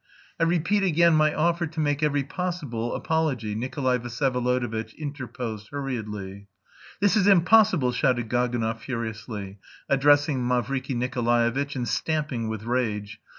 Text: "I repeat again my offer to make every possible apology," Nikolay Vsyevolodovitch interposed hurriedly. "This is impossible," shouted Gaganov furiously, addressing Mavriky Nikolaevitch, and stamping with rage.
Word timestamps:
"I 0.39 0.45
repeat 0.45 0.81
again 0.81 1.13
my 1.13 1.31
offer 1.31 1.67
to 1.67 1.79
make 1.79 2.01
every 2.01 2.23
possible 2.23 2.95
apology," 2.95 3.53
Nikolay 3.53 3.99
Vsyevolodovitch 3.99 4.95
interposed 4.97 5.67
hurriedly. 5.67 6.47
"This 6.99 7.15
is 7.15 7.27
impossible," 7.27 7.91
shouted 7.91 8.27
Gaganov 8.27 8.79
furiously, 8.79 9.59
addressing 9.87 10.41
Mavriky 10.43 10.95
Nikolaevitch, 10.95 11.75
and 11.75 11.87
stamping 11.87 12.47
with 12.47 12.63
rage. 12.63 13.21